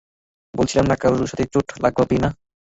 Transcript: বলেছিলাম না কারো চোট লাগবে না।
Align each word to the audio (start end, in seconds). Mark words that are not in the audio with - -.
বলেছিলাম 0.53 0.85
না 0.87 0.95
কারো 0.95 1.15
চোট 1.53 1.67
লাগবে 1.83 2.15
না। 2.23 2.29